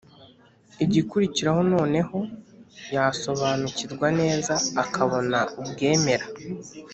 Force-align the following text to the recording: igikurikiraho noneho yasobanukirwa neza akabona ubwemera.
igikurikiraho 0.83 1.61
noneho 1.73 2.17
yasobanukirwa 2.95 4.07
neza 4.19 4.53
akabona 4.83 5.39
ubwemera. 5.61 6.25